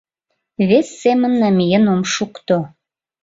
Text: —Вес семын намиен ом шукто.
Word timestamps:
—Вес 0.69 0.87
семын 1.01 1.33
намиен 1.41 1.85
ом 1.93 2.01
шукто. 2.13 2.57